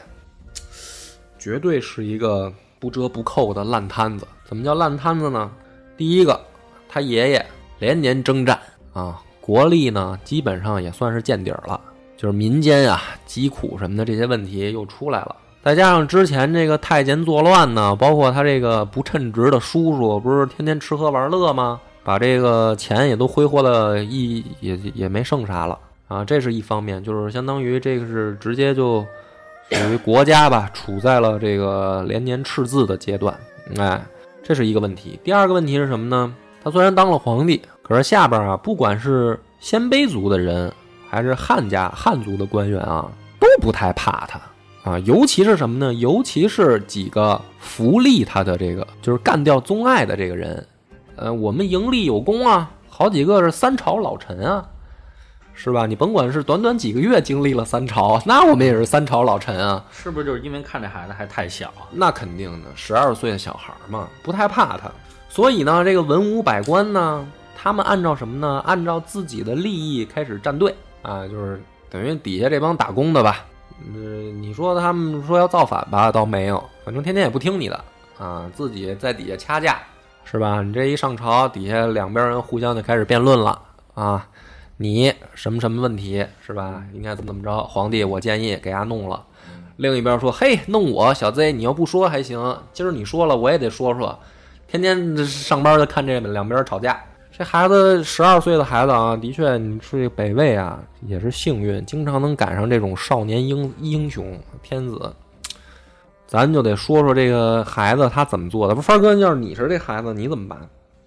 [1.37, 4.25] 绝对是一个不折不扣的烂摊子。
[4.45, 5.51] 怎么叫烂摊子呢？
[5.97, 6.39] 第一个，
[6.87, 7.45] 他爷爷
[7.77, 8.57] 连年征战
[8.93, 9.21] 啊。
[9.41, 11.77] 国力呢，基本上也算是见底儿了，
[12.15, 21.81] 就是民间啊疾苦什么的这些问题又出来了，再加上之前这个太监作乱呢，包括他这个不称职的叔叔，不是天天吃喝玩乐吗？
[22.01, 25.77] 把这个钱也都挥霍的一也也没剩啥了
[26.11, 29.05] 啊，这是一方面，就是相当于这个是直接就
[29.69, 33.33] 属于国家吧，处在了这个连年赤字的阶段，
[33.77, 34.03] 哎，
[34.43, 35.17] 这是一个问题。
[35.23, 36.33] 第二个问题是什么呢？
[36.61, 37.61] 他虽然当了皇帝。
[37.81, 40.71] 可是下边啊，不管是鲜卑族的人，
[41.09, 44.39] 还是汉家汉族的官员啊，都不太怕他
[44.89, 44.97] 啊。
[44.99, 45.93] 尤其是什么呢？
[45.95, 50.65] 尤其是几个扶利他的这个，就是干掉宗爱的这个人。
[51.17, 54.65] 呃，我们盈利有功啊，好几个是三朝老臣啊，
[55.63, 55.85] 是吧？
[55.85, 59.85] 你甭管是短短几个月经历了三朝，那我们也是三朝老臣啊。
[59.91, 61.71] 是不是就是因为看这孩子还太小？
[61.91, 64.91] 那肯定的，十二岁的小孩嘛，不太怕他。
[65.29, 67.27] 所以呢，这个文武百官呢。
[67.63, 68.59] 他们按照什么呢？
[68.65, 73.45] 按照自己的利益开始站队啊，就是等于底下这帮打工的吧，
[73.85, 77.79] 嗯，你说他们说要造反吧，倒没有，反正天天也不听你的
[78.17, 79.77] 啊，自己在底下掐架，
[80.23, 80.63] 是吧？
[80.63, 83.61] 你这一上朝，底下两边人互相就开始辩论了
[83.93, 84.27] 啊，
[84.81, 86.83] 你什么什么问题是吧？
[86.91, 87.63] 应该怎么怎么着？
[87.65, 89.23] 皇帝，我建议给他弄了。
[89.77, 94.17] 另一边说，嘿，弄我小 Z，，你要不说还行，今儿你说了，我也得说说。
[94.67, 96.99] 天天上班就看这两边吵架。
[97.31, 105.13] 这孩子十二岁的孩子啊，的确，你说这北魏啊也是幸运，经常能赶上这种少年英英雄天子。
[106.25, 108.73] 咱就得说说这个孩子他怎么做的。
[108.73, 110.57] 不，帆哥，要是你是这孩子，你怎么办？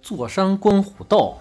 [0.01, 1.35] 坐山观虎斗，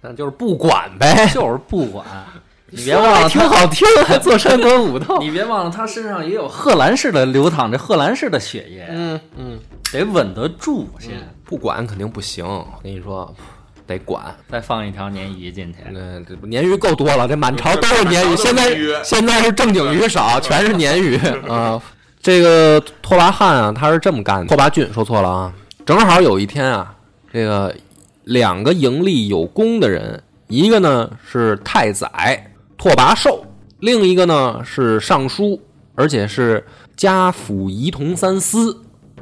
[0.00, 2.04] 那就是不管呗， 就是不管。
[2.72, 5.18] 你别忘了，挺好听，还坐山观虎斗。
[5.18, 8.86] 你别忘了，他身上也有贺兰氏的流淌着贺兰氏的血液。
[8.90, 9.58] 嗯嗯，
[9.92, 11.14] 得稳得住先。
[11.44, 13.34] 不管肯定不行，我跟你说，
[13.88, 14.24] 得管。
[14.48, 18.36] 再放一条鲶鱼进去，那这鲶鱼够多了，这满朝都是鲶鱼。
[18.36, 21.16] 现在现在是正经鱼少，全是鲶鱼
[21.48, 21.82] 啊。
[22.22, 24.46] 这个拓跋汉啊，他是这么干的。
[24.46, 25.52] 拓跋浚说错了啊，
[25.84, 26.94] 正好有一天啊，
[27.32, 27.74] 这个
[28.30, 32.46] 两个盈利有功的人，一个呢是太宰。
[32.78, 33.44] 拓跋寿，
[33.80, 35.60] 另一个呢是尚书，
[35.96, 36.64] 而且是
[36.96, 38.72] 家府仪同三司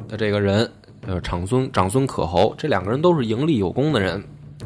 [0.06, 0.70] 的这个人，
[1.06, 4.22] 呃，长孙长孙可侯，这两个人都是盈利有功的人，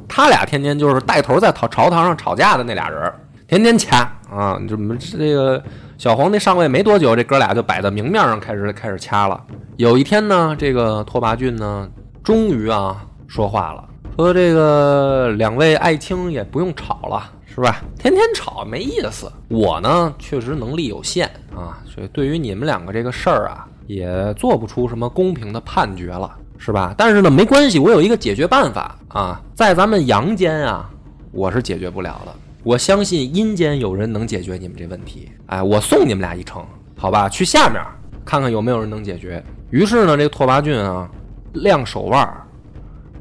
[0.09, 3.13] 他俩天天就是带头在朝朝堂上吵架的那俩人，
[3.47, 4.61] 天天掐啊！
[4.69, 5.63] 这么这个
[5.99, 9.41] 小皇帝上位没多久，这哥俩就摆在明面上开始开始掐了。
[9.77, 11.89] 有一天呢，这个拓跋浚呢，
[12.25, 17.31] 终于啊说话了，说这个两位爱卿也不用吵了。
[17.55, 17.83] 是吧？
[17.99, 19.31] 天天吵没意思。
[19.49, 26.95] 我呢，确实能力有限啊，所以对于你们两个这个事儿啊，也做不出什么公平的判决了，是吧？
[26.97, 30.89] 但是呢，没关系，我有一个解决办法啊，在咱们阳间啊，
[31.31, 32.33] 我是解决不了的。
[32.63, 35.31] 我相信阴间有人能解决你们这问题。
[35.45, 36.65] 哎，我送你们俩一程，
[36.97, 37.29] 好吧？
[37.29, 37.83] 去下面
[38.25, 39.45] 看看有没有人能解决。
[39.69, 41.07] 于是呢，这个拓跋浚啊，
[41.53, 42.27] 亮手腕，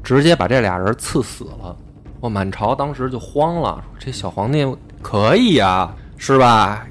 [0.02, 1.76] 直接把这俩人刺死了。
[2.20, 4.66] 我满朝当时就慌了，这小皇帝
[5.00, 6.86] 可以呀，是吧？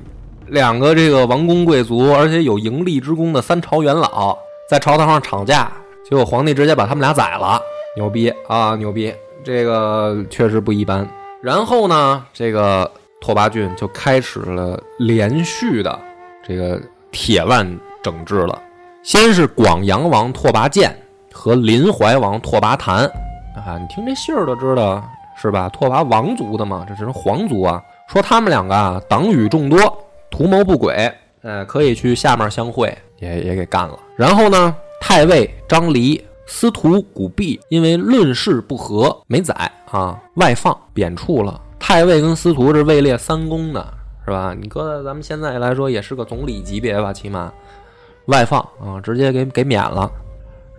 [0.47, 4.37] 两个这个王公贵族，而且有盈利之功的三朝元老，
[4.69, 5.71] 在朝堂上吵架，
[6.03, 7.57] 结果皇帝直接把他们俩宰了，
[7.95, 9.13] 牛逼啊，牛逼！
[9.43, 11.07] 这个确实不一般。
[11.41, 15.97] 然后呢，这个拓跋浚就开始了连续的
[16.45, 18.61] 这个铁腕整治了，
[19.01, 20.93] 先是广阳王拓跋健
[21.31, 23.05] 和临淮王拓跋谈
[23.55, 25.03] 啊，你听这姓儿都知道。
[25.33, 25.67] 是吧？
[25.69, 27.81] 拓跋王族的嘛，这是皇族啊。
[28.05, 29.79] 说他们两个啊，党羽众多，
[30.29, 33.97] 图谋不轨，呃，可以去下面相会，也也给干了。
[34.15, 41.59] 然后呢，太尉张离、司徒古弼因为论事不和，没宰啊，外放贬黜了。
[41.79, 43.83] 太尉跟司徒是位列三公的，
[44.23, 44.53] 是吧？
[44.55, 47.51] 你搁在咱们现在来说，也是个总理级别吧，起码
[48.25, 50.11] 外放啊，直接给给免了。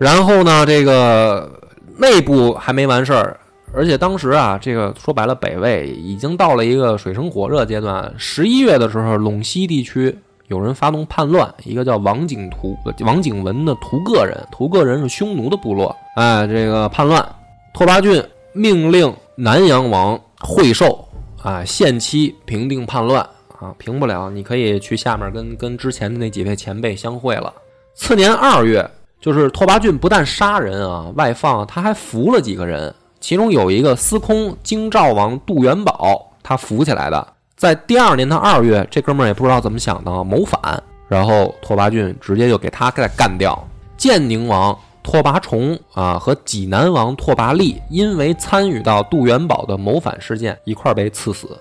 [0.03, 1.49] 然后呢，这个
[1.97, 3.39] 内部还没完事儿。
[3.73, 8.13] 而且当时啊，这个说白了，北魏已经到了一个水深火热阶段。
[8.19, 15.97] 十一月的时候，陇西地区有人发动叛乱，一个叫王景图、王景文的图个人，图个人是匈奴的部落。
[16.17, 17.25] 哎，这个叛乱，
[17.73, 21.09] 拓跋浚命令南阳王惠寿
[21.43, 23.23] 啊，限期平定叛乱
[23.61, 27.55] 啊，平不了，你可以去下面跟跟之前的那几位前辈相会了。
[27.95, 28.91] 次年二月，
[29.23, 32.93] 就是拓跋浚不但杀人啊，外放，他还俘了几个人。
[33.21, 37.25] 其中有一个司空京兆王杜元宝，他扶起来的。
[37.57, 43.57] 在第二年的二月，这哥们儿也不知道怎么想的，谋反，然后拓跋浚直接就给他给干掉。
[43.97, 51.57] 建宁王拓跋崇啊和济南王拓跋力因为参与到杜元宝的谋反事件，一块儿被赐死。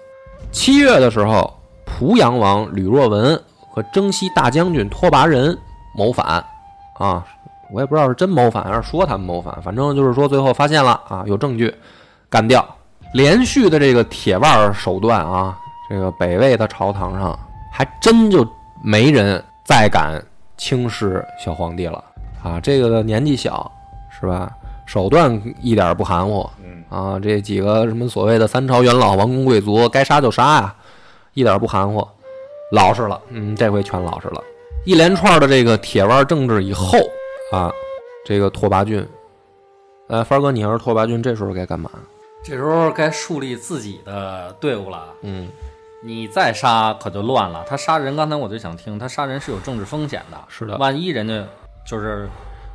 [0.52, 1.54] 七月的时候，
[1.86, 5.56] 濮阳王吕若文和征西大将军拓跋仁
[5.96, 6.44] 谋反，
[6.98, 7.24] 啊。
[7.72, 11.74] 我也不知道是真谋反还是说他们谋反，反正就是说最后发现了啊，有证据，
[12.30, 12.64] 干掉。
[13.14, 15.58] 连续的这个铁腕手段啊，
[15.90, 17.38] 这个北魏的朝堂上
[17.72, 18.48] 还真就
[18.84, 20.22] 没人再敢
[20.58, 22.04] 轻视小皇帝了
[22.44, 22.60] 啊。
[22.60, 23.70] 这个年纪小
[24.10, 24.52] 是吧？
[24.86, 26.50] 手段一点不含糊
[26.90, 27.20] 啊。
[27.20, 30.76] 这几个什么所谓的三朝元老、王公贵族，该杀就杀呀，
[31.34, 32.06] 一点不含糊，
[32.74, 33.20] 老实了。
[33.30, 34.42] 嗯，这回全老实了。
[34.86, 36.98] 一连串的这个铁腕政治以后。
[37.52, 37.72] 啊，
[38.26, 39.06] 这个拓跋浚，
[40.08, 41.92] 呃，凡哥，你要是拓跋浚，这时候该干嘛？
[42.44, 45.04] 这时候该树立自己的队伍了。
[45.22, 45.48] 嗯，
[46.04, 47.64] 你再杀可就乱了。
[47.68, 50.38] 他杀人，刚才我就想听，他杀人是有政治风险的。
[50.48, 51.46] 是的，万一人家
[51.86, 52.28] 就是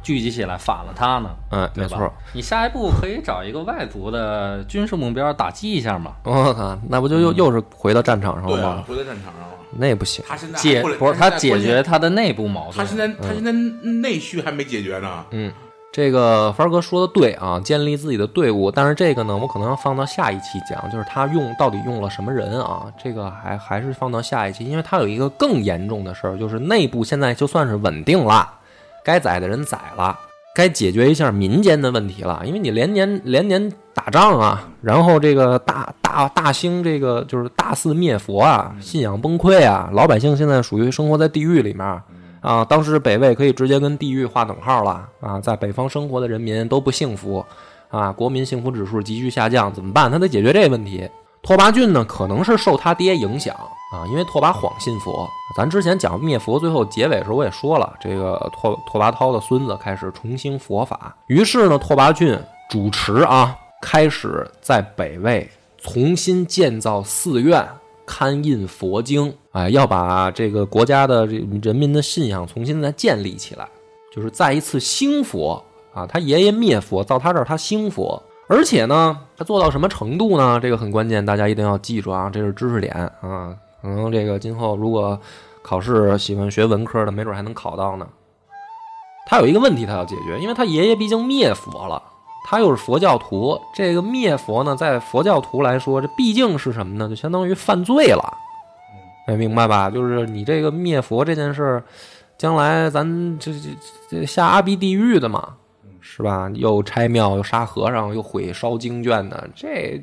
[0.03, 1.31] 聚集起来反了他呢。
[1.51, 2.13] 嗯，没错。
[2.33, 6.17] 你下一步可以找一个外族的军事目标打击一下嘛。
[6.23, 8.85] 我靠，那不就又又是回到战场上了对啊吗，？
[8.87, 9.56] 回到战场上了。
[9.71, 10.25] 那不行。
[10.29, 13.13] 他现在解不是他解决他的内部矛盾他现盾。
[13.13, 15.25] 在他现在内需还没解决呢。
[15.31, 15.53] 嗯，
[15.93, 22.87] 这个凡儿哥说的对啊，建立自己的队伍，但是这个呢，我可能要放到下一期讲，就是他用到底用了什么人啊？
[23.03, 28.49] 这个还还是放到下一期，因为他有一个更严重的事儿，就是内部现在就算是稳定了，
[29.05, 30.19] 该宰的人宰了。
[30.55, 33.71] 该解决一下民间的问题了，因为你连年连年
[34.07, 41.85] 打仗啊，然后这个大大大兴这个就是大肆灭佛啊，信仰崩溃啊，老百姓现在属于生活在地狱里面
[42.41, 42.65] 啊。
[42.67, 47.45] 当时北魏可以直接跟地狱划等号了啊，在北方生活的人民都不幸福
[47.89, 50.09] 啊，国民幸福指数急剧下降，怎么办？
[50.09, 51.11] 他得解决这个问题。
[51.43, 53.53] 拓跋浚呢，可能是受他爹影响
[53.93, 55.29] 啊，因为拓跋晃信佛。
[55.57, 62.39] 咱之前讲灭佛，最后结尾的时候我也说了，这个拓拓跋焘的孙子开始重兴佛法，于是呢，拓跋浚
[62.71, 63.57] 主持啊，
[63.89, 67.65] 开始在北魏重新建造寺院，
[68.05, 73.69] 刊印佛经，哎，要把这个国家的这人民的信仰重新再建立起来，
[74.13, 75.65] 就是再一次兴佛
[75.95, 76.05] 啊。
[76.05, 78.21] 他爷爷灭佛，到他这儿他兴佛。
[78.49, 80.59] 而且呢，他做到什么程度呢？
[80.61, 83.55] 这个很关键，大家一定要记住啊，这是知识点啊。
[83.81, 85.17] 可能这个今后如果
[85.63, 88.09] 考试喜欢学文科的，没准还能考到呢。
[89.29, 92.03] 他有一个问题他要解决，因为他爷爷毕竟灭佛了，
[92.49, 93.61] 他又是佛教徒。
[93.75, 97.09] 这个灭佛呢，在佛教徒来说，这毕竟是什么呢？
[97.09, 98.33] 就相当于犯罪了。
[99.27, 99.91] 哎，明白吧？
[99.91, 101.83] 就是你这个灭佛这件事，
[102.39, 103.69] 将来咱这这
[104.09, 105.55] 这下阿鼻地狱的嘛。
[106.09, 106.49] 是吧？
[106.55, 110.01] 又拆庙，又杀和尚，又毁烧经卷的，这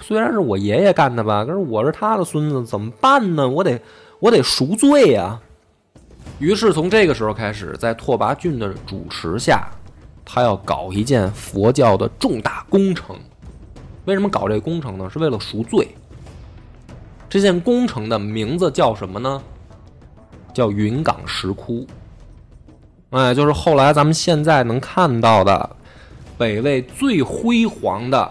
[0.00, 3.48] 虽然是我爷爷干的吧，可是我是他的孙子，怎么办呢？
[3.48, 3.80] 我得
[4.18, 5.40] 我得赎罪呀、
[6.40, 9.68] 于是从这个时候开始，在拓跋浚的主持下，
[10.24, 13.16] 他要搞一件佛教的重大工程。
[14.04, 15.08] 为什么搞这工程呢？
[15.10, 15.88] 是为了赎罪。
[17.28, 19.42] 这件工程的名字叫什么呢？
[20.52, 21.86] 叫云冈石窟。
[23.10, 25.76] 哎，就是后来咱们现在能看到的
[26.36, 28.30] 北魏最辉煌的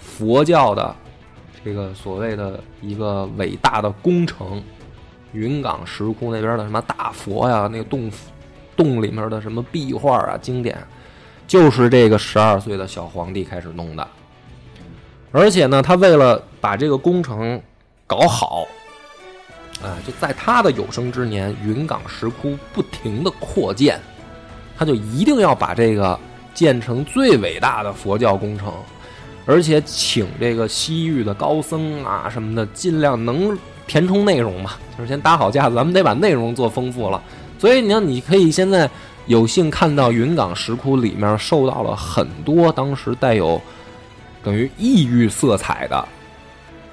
[0.00, 0.94] 佛教的
[1.64, 4.62] 这个所谓的一个伟大的工程——
[5.32, 8.10] 云冈石窟那边的什么大佛呀，那个洞
[8.76, 10.76] 洞里面的什么壁画啊、经典，
[11.46, 14.06] 就是这个十二岁的小皇帝开始弄的。
[15.32, 17.60] 而且呢，他为了把这个工程
[18.06, 18.66] 搞好，
[19.82, 24.00] 啊，就在他的有生之年，云冈石窟不停的扩建，
[24.78, 26.18] 他就一定要把这个
[26.54, 28.72] 建成最伟大的佛教工程，
[29.44, 37.22] 而且请这个西域的高僧啊什么的，尽量能填充内容嘛，就是先搭好架子，咱们得把内容做丰富了。
[37.58, 38.88] 所以你看，你可以现在
[39.26, 43.60] 有幸看到云冈石窟里面受到了很多当时带有
[44.42, 46.06] 等于异域色彩的。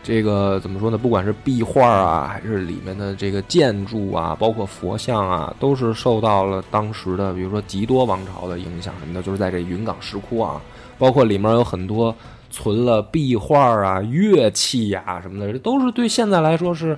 [0.05, 0.97] 这个怎么说呢？
[0.97, 10.61] 不管是壁画啊，还是里面的这个建筑啊，包括佛像啊，都是受到了当时的，比如说吉多王朝的影响什么的，就是在这云冈石窟啊，
[10.97, 12.13] 包括里面有很多
[12.51, 16.97] 存了壁画啊、乐器呀、什么的，这都是对现在来说是，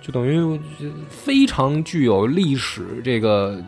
[0.00, 0.60] 就等于
[1.10, 3.60] 非常具有历史这个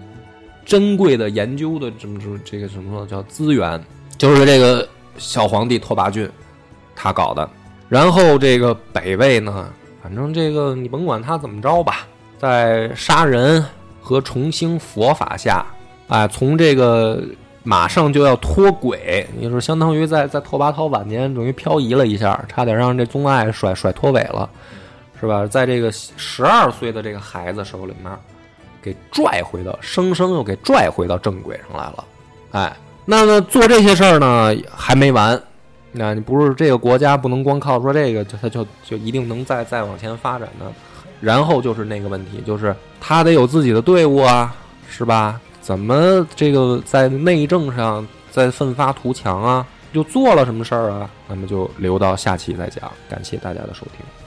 [0.66, 3.06] 珍贵的研究的这么说这个怎么说？
[3.06, 3.82] 叫资源，
[4.18, 4.86] 就是这个
[5.16, 6.28] 小皇帝拓跋浚
[6.94, 7.48] 他搞的。
[7.88, 9.68] 然后这个北魏呢，
[10.02, 12.06] 反正这个你甭管他怎么着吧，
[12.36, 13.64] 在杀人
[14.02, 15.64] 和重兴佛法下，
[16.08, 17.22] 哎，从这个
[17.62, 24.50] 马上就要脱轨，也就是相当于在在拓跋焘晚年等于漂移了一下，差点让这宗爱甩甩脱尾了，
[25.20, 25.46] 是吧？
[25.46, 28.12] 在这个十二岁的这个孩子手里面，
[28.86, 32.04] 给拽回到生生又给拽回到正轨上来了，
[32.52, 35.42] 哎，那么做这些事儿呢还没完。
[35.90, 40.72] 那你不是这个国家不能光靠说这个，就它就就一定能再再往前发展的。
[41.20, 44.54] 然后就是那个问题，就是他得有自己的队伍啊，
[44.88, 45.40] 是吧？
[45.60, 49.66] 怎么这个在内政上在奋发图强啊？
[49.92, 51.10] 又做了什么事儿啊？
[51.26, 52.88] 那么就留到下期再讲。
[53.08, 54.25] 感谢大家的收听。